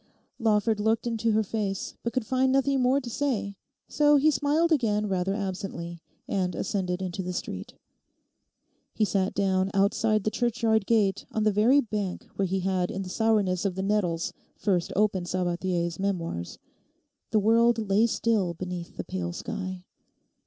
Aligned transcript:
Lawford 0.39 0.79
looked 0.79 1.05
into 1.05 1.33
her 1.33 1.43
face, 1.43 1.93
but 2.01 2.11
could 2.11 2.25
find 2.25 2.51
nothing 2.51 2.81
more 2.81 2.99
to 2.99 3.07
say, 3.07 3.55
so 3.87 4.15
he 4.15 4.31
smiled 4.31 4.71
again 4.71 5.07
rather 5.07 5.35
absently, 5.35 6.01
and 6.27 6.55
ascended 6.55 7.03
into 7.03 7.21
the 7.21 7.31
street. 7.33 7.75
He 8.95 9.05
sat 9.05 9.35
down 9.35 9.69
outside 9.75 10.23
the 10.23 10.31
churchyard 10.31 10.87
gate 10.87 11.27
on 11.31 11.43
the 11.43 11.51
very 11.51 11.81
bank 11.81 12.23
where 12.35 12.47
he 12.47 12.61
had 12.61 12.89
in 12.89 13.03
the 13.03 13.09
sourness 13.09 13.63
of 13.63 13.75
the 13.75 13.83
nettles 13.83 14.33
first 14.55 14.91
opened 14.95 15.27
Sabathier's 15.27 15.99
Memoirs. 15.99 16.57
The 17.29 17.37
world 17.39 17.77
lay 17.77 18.07
still 18.07 18.55
beneath 18.55 18.97
the 18.97 19.03
pale 19.03 19.33
sky. 19.33 19.85